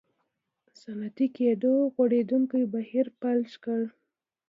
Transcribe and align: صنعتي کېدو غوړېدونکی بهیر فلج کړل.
صنعتي 0.81 1.27
کېدو 1.37 1.73
غوړېدونکی 1.93 2.61
بهیر 2.73 3.07
فلج 3.19 3.51
کړل. 3.63 3.85